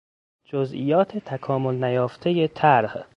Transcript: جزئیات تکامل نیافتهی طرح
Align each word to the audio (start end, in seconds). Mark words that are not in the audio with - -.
جزئیات 0.45 1.17
تکامل 1.17 1.75
نیافتهی 1.83 2.47
طرح 2.47 3.05